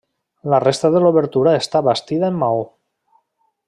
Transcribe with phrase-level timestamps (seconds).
[0.53, 2.67] La resta de l'obertura està bastida en maó.